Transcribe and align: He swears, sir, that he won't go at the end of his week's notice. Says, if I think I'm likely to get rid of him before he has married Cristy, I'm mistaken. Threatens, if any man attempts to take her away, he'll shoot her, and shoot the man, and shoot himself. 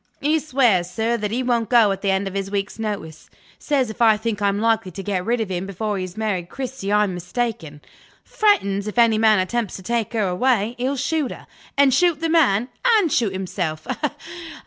He 0.19 0.39
swears, 0.39 0.89
sir, 0.89 1.15
that 1.17 1.29
he 1.29 1.43
won't 1.43 1.69
go 1.69 1.91
at 1.91 2.01
the 2.01 2.09
end 2.09 2.27
of 2.27 2.33
his 2.33 2.49
week's 2.49 2.79
notice. 2.79 3.29
Says, 3.59 3.91
if 3.91 4.01
I 4.01 4.17
think 4.17 4.41
I'm 4.41 4.57
likely 4.57 4.89
to 4.89 5.03
get 5.03 5.23
rid 5.23 5.39
of 5.39 5.49
him 5.51 5.67
before 5.67 5.95
he 5.99 6.03
has 6.03 6.17
married 6.17 6.49
Cristy, 6.49 6.91
I'm 6.91 7.13
mistaken. 7.13 7.81
Threatens, 8.25 8.87
if 8.87 8.97
any 8.97 9.19
man 9.19 9.37
attempts 9.37 9.75
to 9.75 9.83
take 9.83 10.13
her 10.13 10.27
away, 10.27 10.73
he'll 10.79 10.97
shoot 10.97 11.29
her, 11.31 11.45
and 11.77 11.93
shoot 11.93 12.19
the 12.19 12.29
man, 12.29 12.69
and 12.97 13.11
shoot 13.11 13.31
himself. 13.31 13.85